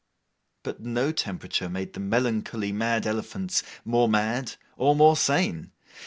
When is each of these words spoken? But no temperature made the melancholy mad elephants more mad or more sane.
But 0.63 0.79
no 0.79 1.11
temperature 1.11 1.69
made 1.69 1.93
the 1.93 1.99
melancholy 1.99 2.71
mad 2.71 3.05
elephants 3.05 3.61
more 3.85 4.09
mad 4.09 4.53
or 4.75 4.95
more 4.95 5.15
sane. 5.15 5.73